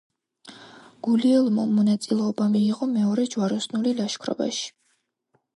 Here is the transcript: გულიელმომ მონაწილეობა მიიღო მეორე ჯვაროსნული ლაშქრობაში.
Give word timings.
გულიელმომ 1.07 1.75
მონაწილეობა 1.81 2.47
მიიღო 2.55 2.89
მეორე 2.97 3.29
ჯვაროსნული 3.35 3.97
ლაშქრობაში. 4.01 4.69